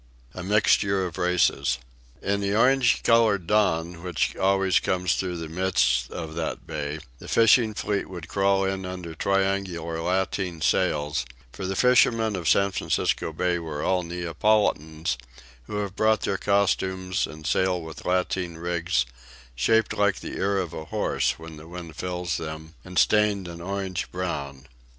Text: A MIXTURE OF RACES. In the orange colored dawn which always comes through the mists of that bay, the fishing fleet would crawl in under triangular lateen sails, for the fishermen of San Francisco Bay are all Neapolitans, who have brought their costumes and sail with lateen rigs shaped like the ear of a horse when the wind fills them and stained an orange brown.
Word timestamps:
A 0.33 0.41
MIXTURE 0.41 1.05
OF 1.05 1.19
RACES. 1.19 1.77
In 2.23 2.41
the 2.41 2.55
orange 2.55 3.03
colored 3.03 3.45
dawn 3.45 4.01
which 4.01 4.35
always 4.35 4.79
comes 4.79 5.13
through 5.13 5.37
the 5.37 5.47
mists 5.47 6.07
of 6.09 6.33
that 6.33 6.65
bay, 6.65 7.01
the 7.19 7.27
fishing 7.27 7.75
fleet 7.75 8.09
would 8.09 8.27
crawl 8.27 8.65
in 8.65 8.83
under 8.83 9.13
triangular 9.13 10.01
lateen 10.01 10.59
sails, 10.59 11.23
for 11.53 11.67
the 11.67 11.75
fishermen 11.75 12.35
of 12.35 12.49
San 12.49 12.71
Francisco 12.71 13.31
Bay 13.31 13.57
are 13.57 13.83
all 13.83 14.01
Neapolitans, 14.01 15.19
who 15.67 15.75
have 15.77 15.95
brought 15.95 16.21
their 16.21 16.39
costumes 16.39 17.27
and 17.27 17.45
sail 17.45 17.79
with 17.79 18.03
lateen 18.03 18.55
rigs 18.57 19.05
shaped 19.53 19.95
like 19.95 20.19
the 20.21 20.33
ear 20.37 20.57
of 20.57 20.73
a 20.73 20.85
horse 20.85 21.37
when 21.37 21.57
the 21.57 21.67
wind 21.67 21.95
fills 21.95 22.37
them 22.37 22.73
and 22.83 22.97
stained 22.97 23.47
an 23.47 23.61
orange 23.61 24.11
brown. 24.11 24.65